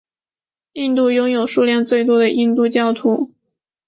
[0.73, 3.29] 印度拥有数量最多印度教徒。